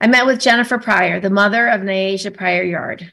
I 0.00 0.06
met 0.06 0.26
with 0.26 0.40
Jennifer 0.40 0.78
Pryear, 0.78 1.20
the 1.20 1.30
mother 1.30 1.68
of 1.68 1.80
Nyasia 1.80 2.34
Pryear-Yard. 2.34 3.12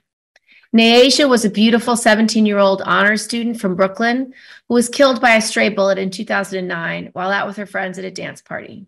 Nyasia 0.75 1.29
was 1.29 1.45
a 1.45 1.49
beautiful 1.49 1.95
17 1.95 2.45
year 2.45 2.57
old 2.57 2.81
honors 2.81 3.23
student 3.23 3.59
from 3.59 3.75
Brooklyn 3.75 4.33
who 4.67 4.73
was 4.73 4.89
killed 4.89 5.21
by 5.21 5.35
a 5.35 5.41
stray 5.41 5.69
bullet 5.69 5.97
in 5.97 6.09
2009 6.09 7.09
while 7.13 7.31
out 7.31 7.45
with 7.45 7.57
her 7.57 7.65
friends 7.65 7.99
at 7.99 8.05
a 8.05 8.11
dance 8.11 8.41
party. 8.41 8.87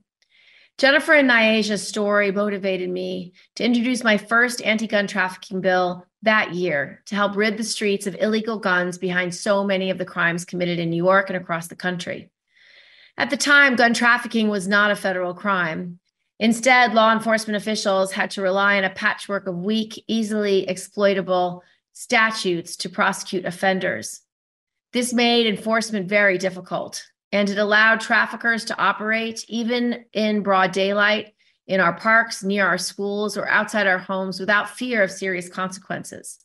Jennifer 0.77 1.13
and 1.13 1.29
Nyasia's 1.29 1.87
story 1.87 2.31
motivated 2.31 2.89
me 2.89 3.33
to 3.55 3.63
introduce 3.63 4.03
my 4.03 4.17
first 4.17 4.61
anti 4.63 4.87
gun 4.87 5.07
trafficking 5.07 5.61
bill 5.61 6.07
that 6.23 6.53
year 6.53 7.03
to 7.07 7.15
help 7.15 7.35
rid 7.35 7.57
the 7.57 7.63
streets 7.63 8.07
of 8.07 8.15
illegal 8.19 8.57
guns 8.57 8.97
behind 8.97 9.35
so 9.35 9.63
many 9.63 9.91
of 9.91 9.97
the 9.97 10.05
crimes 10.05 10.45
committed 10.45 10.79
in 10.79 10.89
New 10.89 11.03
York 11.03 11.29
and 11.29 11.37
across 11.37 11.67
the 11.67 11.75
country. 11.75 12.29
At 13.17 13.29
the 13.29 13.37
time, 13.37 13.75
gun 13.75 13.93
trafficking 13.93 14.49
was 14.49 14.67
not 14.67 14.89
a 14.89 14.95
federal 14.95 15.33
crime. 15.33 15.99
Instead, 16.43 16.93
law 16.93 17.13
enforcement 17.13 17.55
officials 17.55 18.11
had 18.11 18.29
to 18.29 18.41
rely 18.41 18.77
on 18.77 18.83
a 18.83 18.89
patchwork 18.89 19.47
of 19.47 19.63
weak, 19.63 20.03
easily 20.09 20.67
exploitable 20.67 21.63
statutes 21.93 22.75
to 22.75 22.89
prosecute 22.89 23.45
offenders. 23.45 24.19
This 24.91 25.13
made 25.13 25.47
enforcement 25.47 26.09
very 26.09 26.37
difficult, 26.37 27.01
and 27.31 27.49
it 27.49 27.57
allowed 27.57 28.01
traffickers 28.01 28.65
to 28.65 28.77
operate 28.77 29.45
even 29.47 30.03
in 30.11 30.43
broad 30.43 30.73
daylight 30.73 31.33
in 31.67 31.79
our 31.79 31.93
parks, 31.93 32.43
near 32.43 32.67
our 32.67 32.77
schools, 32.77 33.37
or 33.37 33.47
outside 33.47 33.87
our 33.87 33.97
homes 33.97 34.37
without 34.37 34.69
fear 34.69 35.01
of 35.01 35.11
serious 35.11 35.47
consequences. 35.47 36.39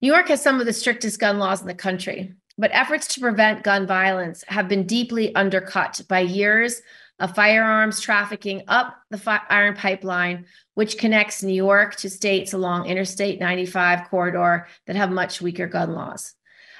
New 0.00 0.12
York 0.12 0.28
has 0.28 0.40
some 0.40 0.60
of 0.60 0.66
the 0.66 0.72
strictest 0.72 1.18
gun 1.18 1.40
laws 1.40 1.60
in 1.60 1.66
the 1.66 1.74
country, 1.74 2.32
but 2.58 2.70
efforts 2.72 3.08
to 3.08 3.20
prevent 3.20 3.64
gun 3.64 3.88
violence 3.88 4.44
have 4.46 4.68
been 4.68 4.86
deeply 4.86 5.34
undercut 5.34 6.00
by 6.08 6.20
years 6.20 6.80
of 7.18 7.34
firearms 7.34 8.00
trafficking 8.00 8.62
up 8.68 8.96
the 9.10 9.40
iron 9.48 9.74
pipeline, 9.74 10.46
which 10.74 10.98
connects 10.98 11.42
New 11.42 11.54
York 11.54 11.96
to 11.96 12.10
states 12.10 12.52
along 12.52 12.86
Interstate 12.86 13.40
95 13.40 14.08
corridor 14.10 14.66
that 14.86 14.96
have 14.96 15.10
much 15.10 15.40
weaker 15.40 15.66
gun 15.66 15.94
laws. 15.94 16.34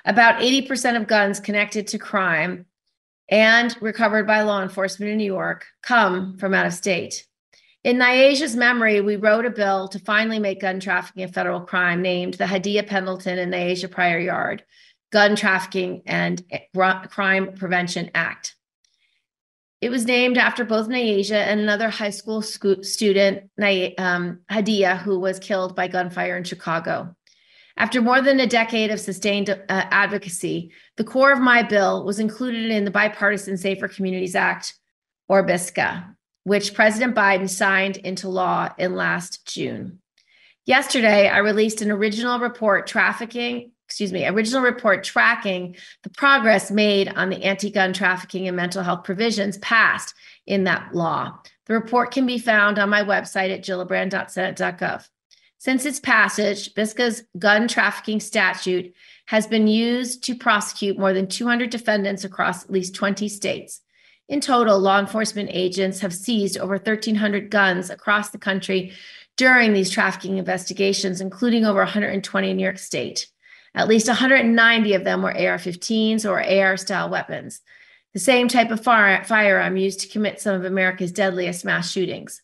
About 0.04 0.41
80% 0.41 0.96
of 0.96 1.06
guns 1.06 1.41
connected 1.41 1.88
to 1.88 1.98
crime 1.98 2.66
and 3.28 3.76
recovered 3.80 4.26
by 4.26 4.42
law 4.42 4.62
enforcement 4.62 5.10
in 5.10 5.19
New 5.19 5.25
York 5.25 5.66
come 5.82 6.36
from 6.38 6.54
out 6.54 6.66
of 6.66 6.72
state. 6.75 7.26
In 7.82 7.98
Nyasia's 7.98 8.56
memory, 8.56 9.00
we 9.00 9.16
wrote 9.16 9.46
a 9.46 9.50
bill 9.50 9.88
to 9.88 10.00
finally 10.00 10.41
make 10.41 10.60
gun 10.60 10.80
trafficking 10.80 11.22
a 11.22 11.28
federal 11.28 11.60
crime 11.60 12.02
named 12.02 12.34
the 12.34 12.44
Hadiya 12.44 12.86
Pendleton 12.86 13.38
and 13.38 13.52
Nyasia 13.52 13.88
Pryear-Yard 13.88 14.64
Gun 15.12 15.36
Trafficking 15.36 16.02
and 16.04 16.42
Crime 16.75 17.52
Prevention 17.54 18.10
Act. 18.14 18.56
It 19.86 19.92
was 19.92 20.04
named 20.04 20.36
after 20.36 20.64
both 20.64 20.88
Nyasia 20.88 21.47
and 21.47 21.60
another 21.60 21.91
high 21.91 22.10
school 22.10 22.42
student, 22.42 23.50
um, 23.56 24.41
Hadiya, 24.50 24.98
who 24.98 25.20
was 25.20 25.38
killed 25.38 25.76
by 25.76 25.86
gunfire 25.86 26.36
in 26.36 26.42
Chicago. 26.42 27.14
After 27.76 28.02
more 28.02 28.20
than 28.20 28.41
a 28.41 28.48
decade 28.48 28.91
of 28.91 28.98
sustained 28.98 29.48
uh, 29.48 29.54
advocacy, 29.69 30.72
the 30.96 31.04
core 31.04 31.30
of 31.30 31.38
my 31.38 31.62
bill 31.62 32.04
was 32.04 32.19
included 32.19 32.72
in 32.72 32.84
the 32.84 32.91
Bipartisan 32.91 33.56
Safer 33.56 33.86
Communities 33.86 34.34
Act, 34.34 34.75
or 35.28 35.46
BISCA, 35.46 36.16
which 36.42 36.75
President 36.75 37.14
Biden 37.14 37.48
signed 37.48 37.98
into 37.98 38.28
law 38.28 38.69
in 38.78 38.96
last 38.96 39.46
June. 39.46 40.00
Yesterday, 40.64 41.28
I 41.28 41.38
released 41.38 41.80
an 41.80 41.92
original 41.92 42.41
report 42.41 42.88
trafficking 42.88 43.70
excuse 43.86 44.12
me, 44.12 44.26
original 44.26 44.62
report 44.62 45.04
tracking 45.04 45.76
the 46.02 46.10
progress 46.10 46.70
made 46.70 47.08
on 47.08 47.30
the 47.30 47.42
anti 47.44 47.70
gun 47.70 47.92
trafficking 47.92 48.48
and 48.48 48.56
mental 48.56 48.82
health 48.82 49.04
provisions 49.04 49.58
passed 49.58 50.12
in 50.44 50.64
that 50.64 50.92
law. 50.92 51.38
The 51.66 51.74
report 51.74 52.10
can 52.10 52.26
be 52.26 52.38
found 52.38 52.78
on 52.78 52.91
my 52.91 53.02
website 53.02 53.54
at 53.54 53.62
gillibrand.senate.gov. 53.62 55.08
Since 55.58 55.86
its 55.86 56.00
passage, 56.00 56.75
BISCA's 56.75 57.22
gun 57.38 57.69
trafficking 57.69 58.20
statute 58.20 58.92
has 59.26 59.46
been 59.46 59.66
used 59.66 60.22
to 60.25 60.34
prosecute 60.34 60.98
more 60.98 61.12
than 61.12 61.28
200 61.28 61.70
defendants 61.70 62.25
across 62.25 62.64
at 62.64 62.70
least 62.70 62.94
20 62.94 63.28
states. 63.28 63.82
In 64.28 64.41
total, 64.41 64.78
law 64.78 64.98
enforcement 64.98 65.50
agents 65.52 66.00
have 66.00 66.12
seized 66.12 66.58
over 66.58 66.75
1,300 66.75 67.50
guns 67.50 67.91
across 67.91 68.30
the 68.30 68.38
country 68.38 68.92
during 69.36 69.72
these 69.72 69.91
trafficking 69.91 70.38
investigations, 70.38 71.20
including 71.20 71.64
over 71.64 71.78
120 71.78 72.50
in 72.50 72.56
New 72.56 72.62
York 72.62 72.78
State. 72.78 73.28
At 73.76 73.88
least 73.88 74.09
190 74.09 74.94
of 74.94 75.04
them 75.04 75.22
were 75.22 75.37
AR 75.37 75.59
15s 75.59 76.25
or 76.25 76.42
AR 76.42 76.76
style 76.78 77.10
weapons, 77.10 77.60
the 78.14 78.19
same 78.19 78.48
type 78.48 78.70
of 78.70 78.82
fire- 78.82 79.22
firearm 79.25 79.76
used 79.76 80.00
to 80.00 80.09
commit 80.09 80.41
some 80.41 80.54
of 80.54 80.64
America's 80.64 81.12
deadliest 81.12 81.64
mass 81.66 81.92
shootings. 81.92 82.41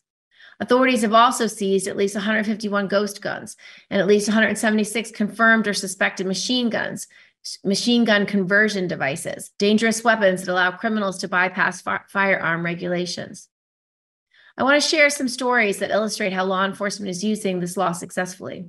Authorities 0.59 1.01
have 1.01 1.13
also 1.13 1.47
seized 1.47 1.87
at 1.87 1.97
least 1.97 2.13
151 2.13 2.87
ghost 2.87 3.23
guns 3.23 3.57
and 3.89 3.99
at 3.99 4.07
least 4.07 4.27
176 4.27 5.09
confirmed 5.09 5.67
or 5.67 5.73
suspected 5.73 6.27
machine 6.27 6.69
guns, 6.69 7.07
machine 7.63 8.05
gun 8.05 8.27
conversion 8.27 8.87
devices, 8.87 9.51
dangerous 9.57 10.03
weapons 10.03 10.41
that 10.41 10.51
allow 10.51 10.69
criminals 10.69 11.17
to 11.17 11.27
bypass 11.27 11.81
fi- 11.81 12.01
firearm 12.07 12.63
regulations. 12.63 13.49
I 14.55 14.61
want 14.61 14.79
to 14.79 14.87
share 14.87 15.09
some 15.09 15.27
stories 15.27 15.79
that 15.79 15.89
illustrate 15.89 16.33
how 16.33 16.45
law 16.45 16.63
enforcement 16.63 17.09
is 17.09 17.23
using 17.23 17.59
this 17.59 17.75
law 17.75 17.91
successfully. 17.91 18.67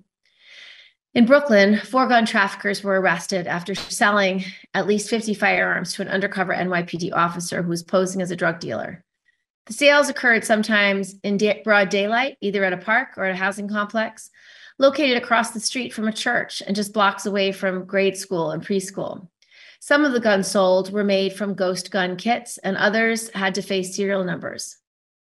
In 1.15 1.27
Brooklyn, 1.27 1.79
four 1.79 2.09
gun 2.09 2.27
traffickers 2.27 2.83
were 2.83 3.01
arrested 3.01 3.47
after 3.47 3.77
selling 3.77 4.45
at 4.75 4.89
least 4.89 5.09
50 5.09 5.35
firearms 5.35 5.93
to 5.93 6.03
an 6.03 6.09
undercover 6.09 6.53
NYPD 6.53 7.13
officer 7.15 7.63
who 7.63 7.69
was 7.69 7.85
posing 7.85 8.21
as 8.21 8.33
a 8.33 8.37
drug 8.37 8.59
dealer. 8.59 9.05
The 9.67 9.75
sales 9.75 10.09
occurred 10.09 10.45
sometimes 10.45 11.15
in 11.23 11.37
da- 11.37 11.63
broad 11.63 11.89
daylight, 11.89 12.37
either 12.41 12.65
at 12.65 12.73
a 12.73 12.79
park 12.79 13.17
or 13.17 13.25
at 13.27 13.35
a 13.35 13.39
housing 13.39 13.69
complex 13.69 14.31
located 14.77 15.17
across 15.17 15.53
the 15.53 15.61
street 15.61 15.95
from 15.95 16.09
a 16.09 16.13
church 16.13 16.61
and 16.67 16.75
just 16.75 16.93
blocks 16.93 17.27
away 17.27 17.53
from 17.53 17.85
grade 17.85 18.17
school 18.17 18.51
and 18.51 18.67
preschool. 18.67 19.29
Some 19.79 20.05
of 20.05 20.13
the 20.13 20.21
guns 20.21 20.49
sold 20.49 20.93
were 20.93 21.05
made 21.05 21.33
from 21.35 21.55
ghost 21.55 21.93
gun 21.93 22.17
kits, 22.17 22.59
and 22.59 22.77
others 22.77 23.29
had 23.31 23.55
to 23.55 23.63
face 23.63 23.95
serial 23.95 24.25
numbers. 24.25 24.79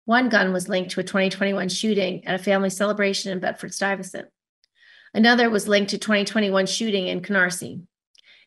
One 0.04 0.28
gun 0.28 0.52
was 0.52 0.68
linked 0.68 0.92
to 0.92 1.00
a 1.00 1.04
2021 1.04 1.68
shooting 1.68 2.24
at 2.26 2.38
a 2.38 2.42
family 2.42 2.70
celebration 2.70 3.32
in 3.32 3.40
Bedford 3.40 3.74
Stuyvesant. 3.74 4.28
Another 5.12 5.50
was 5.50 5.68
linked 5.68 5.90
to 5.90 5.98
2021 5.98 6.66
shooting 6.66 7.08
in 7.08 7.20
Canarsie. 7.20 7.82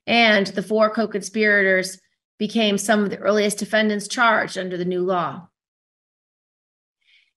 And 0.07 0.47
the 0.47 0.63
four 0.63 0.89
co-conspirators 0.89 1.99
became 2.37 2.77
some 2.77 3.03
of 3.03 3.09
the 3.09 3.17
earliest 3.17 3.57
defendants 3.57 4.07
charged 4.07 4.57
under 4.57 4.77
the 4.77 4.85
new 4.85 5.01
law. 5.01 5.47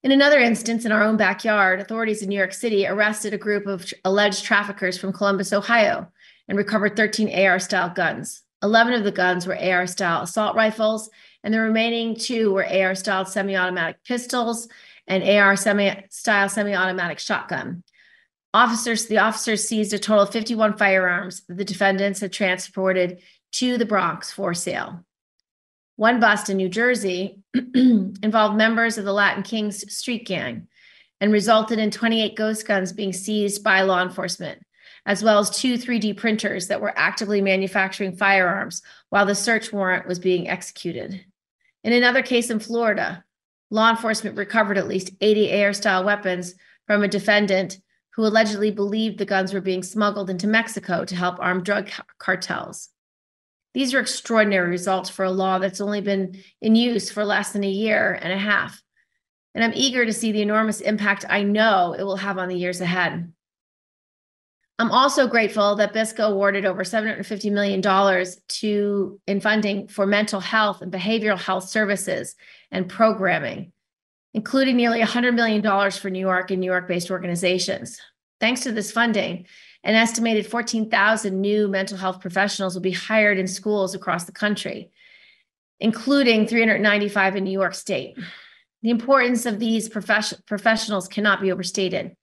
In 0.03 0.13
another 0.13 0.39
instance, 0.39 0.85
in 0.85 0.93
our 0.93 1.03
own 1.03 1.17
backyard, 1.17 1.81
authorities 1.81 2.23
in 2.23 2.29
New 2.29 2.39
York 2.39 2.55
City 2.55 2.87
arrested 2.87 3.35
a 3.35 3.39
group 3.39 3.67
of 3.67 3.93
alleged 4.05 4.45
traffickers 4.45 4.97
from 4.97 5.13
Columbus, 5.13 5.53
Ohio, 5.53 6.13
and 6.49 6.57
recovered 6.57 6.97
13 6.97 7.29
AR 7.47 7.59
style 7.59 7.91
guns. 7.91 8.43
11 8.63 8.95
of 8.95 9.05
the 9.05 9.13
guns 9.13 9.47
were 9.47 9.59
AR 9.59 9.87
style 9.87 10.23
assault 10.23 10.55
rifles, 10.55 11.11
and 11.43 11.53
the 11.53 11.61
remaining 11.61 12.15
two 12.15 12.53
were 12.53 12.67
AR 12.67 12.95
style 12.95 13.25
semi 13.25 13.57
automatic 13.57 13.97
pistols 14.05 14.69
and 15.09 15.23
AR 15.23 15.57
style 15.57 16.49
semi 16.49 16.75
automatic 16.75 17.19
shotgun. 17.19 17.83
Officers, 18.57 19.05
the 19.05 19.19
officers 19.19 19.69
seized 19.69 19.93
a 19.93 19.99
total 19.99 20.23
of 20.23 20.33
51 20.33 20.79
firearms 20.79 21.43
that 21.43 21.59
the 21.59 21.65
defendants 21.65 22.21
had 22.21 22.33
transported 22.33 23.21
to 23.53 23.77
the 23.77 23.85
Bronx 23.85 24.33
for 24.33 24.55
sale. 24.55 25.05
One 25.97 26.21
bust 26.21 26.49
in 26.49 26.57
New 26.57 26.71
Jersey 26.71 27.43
involved 27.75 28.57
members 28.57 28.97
of 28.97 29.05
the 29.05 29.13
Latin 29.13 29.43
Kings 29.43 29.95
street 29.95 30.27
gang 30.27 30.69
and 31.21 31.31
resulted 31.31 31.79
in 31.79 31.91
28 31.91 32.35
ghost 32.35 32.67
guns 32.67 32.95
being 32.95 33.13
seized 33.13 33.63
by 33.63 33.83
law 33.83 34.01
enforcement, 34.01 34.63
as 35.05 35.23
well 35.23 35.39
as 35.39 35.51
two 35.51 35.75
3D 35.75 36.17
printers 36.17 36.69
that 36.69 36.81
were 36.81 36.99
actively 36.99 37.43
manufacturing 37.43 38.17
firearms 38.17 38.81
while 39.11 39.27
the 39.27 39.35
search 39.35 39.71
warrant 39.71 40.09
was 40.09 40.19
being 40.19 40.49
executed. 40.49 41.23
In 41.85 41.93
another 41.93 42.23
case 42.23 42.49
in 42.49 42.61
Florida, 42.61 43.23
law 43.69 43.91
enforcement 43.91 44.39
recovered 44.39 44.79
at 44.79 44.89
least 44.89 45.11
80 45.21 45.63
AR 45.63 45.75
style 45.75 46.05
weapons 46.05 46.55
from 46.87 47.03
a 47.03 47.09
defendant 47.09 47.81
who 48.17 48.25
allegedly 48.25 48.71
believed 48.71 49.19
the 49.19 49.27
guns 49.27 49.53
were 49.53 49.61
being 49.61 49.83
smuggled 49.83 50.31
into 50.31 50.47
Mexico 50.47 51.05
to 51.05 51.15
help 51.15 51.37
armed 51.39 51.65
drug 51.65 51.91
cartels. 52.19 52.89
These 53.75 53.93
are 53.93 54.01
extraordinary 54.01 54.71
results 54.71 55.11
for 55.11 55.27
a 55.27 55.31
law 55.31 55.59
that's 55.59 55.83
only 55.83 56.01
been 56.01 56.43
in 56.63 56.75
use 56.75 57.11
for 57.11 57.27
less 57.27 57.53
than 57.53 57.63
a 57.63 57.69
year 57.69 58.19
and 58.23 58.33
a 58.33 58.39
half. 58.39 58.83
And 59.55 59.63
I'm 59.63 59.75
eager 59.75 60.07
to 60.07 60.15
see 60.15 60.33
the 60.33 60.41
enormous 60.41 60.81
impact 60.81 61.27
I 61.29 61.43
know 61.43 61.95
it 61.97 62.03
will 62.03 62.17
have 62.17 62.39
on 62.39 62.49
the 62.49 62.57
years 62.57 62.81
ahead. 62.81 63.31
I'm 64.79 64.91
also 64.91 65.27
grateful 65.27 65.77
that 65.77 65.93
BSCA 65.93 66.31
awarded 66.31 66.65
over 66.65 66.85
$750 66.85 67.53
million 67.53 67.83
to 67.83 69.21
in 69.27 69.41
funding 69.41 69.89
for 69.89 70.07
mental 70.07 70.41
health 70.41 70.81
and 70.81 70.93
behavioral 70.93 71.39
health 71.39 71.69
services 71.69 72.35
and 72.71 72.89
programming 72.89 73.73
including 74.37 74.77
nearly 74.77 75.01
$100 75.01 75.35
million 75.35 75.91
for 75.91 76.11
New 76.11 76.21
York 76.21 76.51
and 76.51 76.61
New 76.61 76.71
York 76.71 76.87
based 76.87 77.11
organizations. 77.11 77.99
Thanks 78.39 78.61
to 78.65 78.71
this 78.71 78.93
funding, 78.93 79.47
an 79.83 79.95
estimated 79.95 80.47
14,000 80.47 81.41
new 81.41 81.69
mental 81.69 81.97
health 81.97 82.21
professionals 82.21 82.75
will 82.75 82.83
be 82.83 82.91
hired 82.91 83.39
in 83.39 83.47
schools 83.47 83.95
across 83.95 84.25
the 84.25 84.33
country, 84.33 84.91
including 85.81 86.47
395 86.47 87.37
in 87.37 87.45
New 87.45 87.51
York 87.51 87.75
State. 87.75 88.19
The 88.83 88.91
importance 88.91 89.47
of 89.47 89.59
these 89.59 89.89
profession- 89.89 90.39
professionals 90.47 91.09
cannot 91.09 91.41
be 91.41 91.51
overstated. 91.51 92.15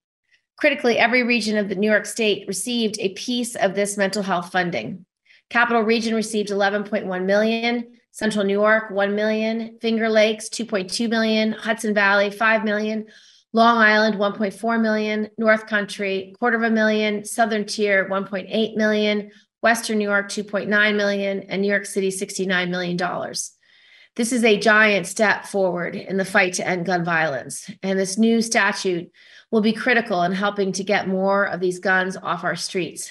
Critically, 0.57 0.99
every 0.99 1.23
region 1.23 1.57
of 1.57 1.67
the 1.67 1.75
New 1.75 1.89
York 1.89 2.05
State 2.05 2.47
received 2.47 2.99
a 2.99 3.15
piece 3.15 3.55
of 3.55 3.73
this 3.73 3.97
mental 3.97 4.21
health 4.21 4.51
funding. 4.51 5.03
Capital 5.49 5.81
Region 5.81 6.13
received 6.13 6.49
11.1 6.49 7.25
million, 7.25 7.97
Central 8.13 8.45
New 8.45 8.53
York, 8.53 8.91
1 8.91 9.15
million, 9.15 9.79
Finger 9.81 10.07
Lakes, 10.07 10.47
2.2 10.47 11.09
million, 11.09 11.51
Hudson 11.51 11.95
Valley, 11.95 12.29
5 12.29 12.63
million, 12.63 13.07
Long 13.53 13.77
Island, 13.77 14.15
1.4 14.15 14.81
million, 14.81 15.29
North 15.39 15.65
Country, 15.65 16.35
quarter 16.37 16.57
of 16.57 16.63
a 16.63 16.69
million, 16.69 17.25
Southern 17.25 17.65
Tier, 17.65 18.07
1.8 18.07 18.75
million, 18.75 19.31
Western 19.61 19.97
New 19.97 20.07
York, 20.07 20.29
2.9 20.29 20.95
million, 20.95 21.41
and 21.49 21.63
New 21.63 21.67
York 21.67 21.87
City, 21.87 22.09
$69 22.09 22.69
million. 22.69 22.97
This 24.15 24.31
is 24.31 24.43
a 24.43 24.59
giant 24.59 25.07
step 25.07 25.47
forward 25.47 25.95
in 25.95 26.17
the 26.17 26.25
fight 26.25 26.53
to 26.53 26.67
end 26.67 26.85
gun 26.85 27.03
violence. 27.03 27.67
And 27.81 27.97
this 27.97 28.19
new 28.19 28.43
statute 28.43 29.11
will 29.49 29.61
be 29.61 29.73
critical 29.73 30.21
in 30.21 30.33
helping 30.33 30.71
to 30.73 30.83
get 30.83 31.07
more 31.07 31.45
of 31.45 31.59
these 31.59 31.79
guns 31.79 32.15
off 32.15 32.43
our 32.43 32.55
streets. 32.55 33.09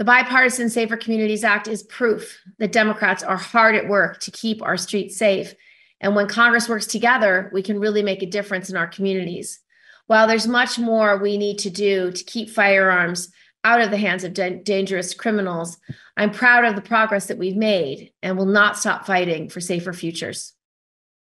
The 0.00 0.04
Bipartisan 0.04 0.70
Safer 0.70 0.96
Communities 0.96 1.44
Act 1.44 1.68
is 1.68 1.82
proof 1.82 2.40
that 2.58 2.72
Democrats 2.72 3.22
are 3.22 3.36
hard 3.36 3.74
at 3.74 3.86
work 3.86 4.18
to 4.20 4.30
keep 4.30 4.62
our 4.62 4.78
streets 4.78 5.16
safe. 5.16 5.54
And 6.00 6.16
when 6.16 6.26
Congress 6.26 6.70
works 6.70 6.86
together, 6.86 7.50
we 7.52 7.62
can 7.62 7.78
really 7.78 8.02
make 8.02 8.22
a 8.22 8.26
difference 8.26 8.70
in 8.70 8.78
our 8.78 8.86
communities. 8.86 9.60
While 10.06 10.26
there's 10.26 10.46
much 10.46 10.78
more 10.78 11.18
we 11.18 11.36
need 11.36 11.58
to 11.58 11.70
do 11.70 12.10
to 12.12 12.24
keep 12.24 12.48
firearms 12.48 13.30
out 13.62 13.82
of 13.82 13.90
the 13.90 13.98
hands 13.98 14.24
of 14.24 14.32
da- 14.32 14.62
dangerous 14.62 15.12
criminals, 15.12 15.76
I'm 16.16 16.30
proud 16.30 16.64
of 16.64 16.76
the 16.76 16.80
progress 16.80 17.26
that 17.26 17.36
we've 17.36 17.54
made 17.54 18.10
and 18.22 18.38
will 18.38 18.46
not 18.46 18.78
stop 18.78 19.04
fighting 19.04 19.50
for 19.50 19.60
safer 19.60 19.92
futures. 19.92 20.54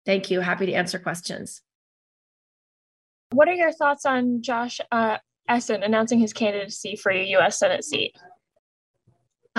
Thank 0.06 0.31
you. 0.31 0.40
Happy 0.40 0.66
to 0.66 0.72
answer 0.72 1.00
questions. 1.00 1.62
What 3.32 3.49
are 3.49 3.54
your 3.54 3.72
thoughts 3.72 4.06
on 4.06 4.40
Josh 4.40 4.81
uh, 4.93 5.19
Eisen 5.49 5.82
announcing 5.82 6.20
his 6.20 6.32
candidacy 6.32 6.94
for 6.94 7.11
a 7.11 7.25
U.S. 7.25 7.58
Senate 7.58 7.84
seat? 7.84 8.16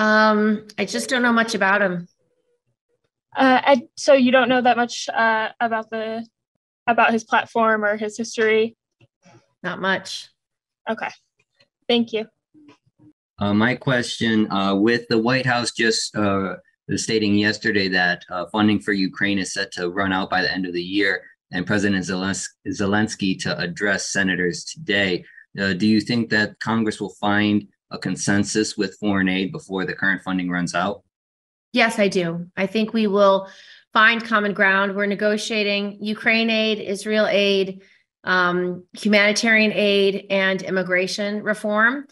Um, 0.00 0.66
I 0.78 0.86
just 0.86 1.10
don't 1.10 1.20
know 1.20 1.32
much 1.32 1.54
about 1.54 1.82
him. 1.82 2.08
Uh, 3.36 3.60
I, 3.62 3.82
so 3.96 4.14
you 4.14 4.32
don't 4.32 4.48
know 4.48 4.62
that 4.62 4.78
much 4.78 5.10
uh, 5.10 5.50
about 5.60 5.90
the 5.90 6.26
about 6.86 7.12
his 7.12 7.22
platform 7.22 7.84
or 7.84 7.98
his 7.98 8.16
history. 8.16 8.78
Not 9.62 9.78
much. 9.78 10.30
Okay, 10.88 11.10
thank 11.86 12.14
you. 12.14 12.24
Uh, 13.38 13.52
my 13.52 13.74
question 13.74 14.50
uh, 14.50 14.74
with 14.74 15.06
the 15.08 15.18
White 15.18 15.44
House 15.44 15.70
just 15.70 16.16
uh, 16.16 16.56
stating 16.96 17.34
yesterday 17.34 17.88
that 17.88 18.24
uh, 18.30 18.46
funding 18.46 18.80
for 18.80 18.94
Ukraine 18.94 19.38
is 19.38 19.52
set 19.52 19.70
to 19.72 19.90
run 19.90 20.14
out 20.14 20.30
by 20.30 20.40
the 20.40 20.50
end 20.50 20.64
of 20.64 20.72
the 20.72 20.82
year, 20.82 21.22
and 21.52 21.66
President 21.66 22.06
Zelensky 22.06 23.38
to 23.42 23.58
address 23.58 24.08
senators 24.08 24.64
today. 24.64 25.26
Uh, 25.60 25.74
do 25.74 25.86
you 25.86 26.00
think 26.00 26.30
that 26.30 26.58
Congress 26.58 27.02
will 27.02 27.14
find 27.20 27.68
a 27.90 27.98
consensus 27.98 28.76
with 28.76 28.96
foreign 28.98 29.28
aid 29.28 29.52
before 29.52 29.84
the 29.84 29.94
current 29.94 30.22
funding 30.22 30.50
runs 30.50 30.74
out? 30.74 31.02
Yes, 31.72 31.98
I 31.98 32.08
do. 32.08 32.46
I 32.56 32.66
think 32.66 32.92
we 32.92 33.06
will 33.06 33.48
find 33.92 34.24
common 34.24 34.52
ground. 34.52 34.94
We're 34.94 35.06
negotiating 35.06 35.98
Ukraine 36.00 36.50
aid, 36.50 36.78
Israel 36.78 37.26
aid, 37.28 37.82
um, 38.24 38.84
humanitarian 38.92 39.72
aid, 39.72 40.26
and 40.30 40.62
immigration 40.62 41.42
reform. 41.42 42.06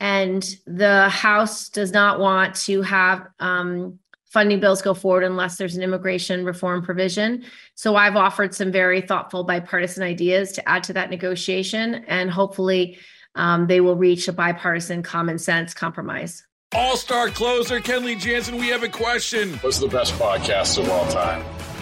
And 0.00 0.42
the 0.66 1.08
House 1.08 1.68
does 1.68 1.92
not 1.92 2.18
want 2.18 2.54
to 2.66 2.82
have 2.82 3.28
um, 3.38 3.98
funding 4.26 4.58
bills 4.58 4.82
go 4.82 4.94
forward 4.94 5.22
unless 5.22 5.56
there's 5.56 5.76
an 5.76 5.82
immigration 5.82 6.44
reform 6.44 6.82
provision. 6.82 7.44
So 7.76 7.94
I've 7.94 8.16
offered 8.16 8.52
some 8.52 8.72
very 8.72 9.00
thoughtful 9.00 9.44
bipartisan 9.44 10.02
ideas 10.02 10.50
to 10.52 10.68
add 10.68 10.82
to 10.84 10.92
that 10.94 11.08
negotiation, 11.08 12.04
and 12.06 12.30
hopefully 12.30 12.98
um, 13.34 13.66
they 13.66 13.80
will 13.80 13.96
reach 13.96 14.28
a 14.28 14.32
bipartisan 14.32 15.02
common 15.02 15.38
sense 15.38 15.74
compromise. 15.74 16.46
All 16.74 16.96
star 16.96 17.28
closer 17.28 17.80
Kenley 17.80 18.18
Jansen, 18.18 18.56
we 18.56 18.68
have 18.68 18.82
a 18.82 18.88
question. 18.88 19.54
What's 19.58 19.78
the 19.78 19.88
best 19.88 20.14
podcast 20.14 20.78
of 20.78 20.88
all 20.88 21.06
time? 21.10 21.44